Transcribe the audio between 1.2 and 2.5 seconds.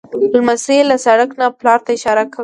نه پلار ته اشاره کوي.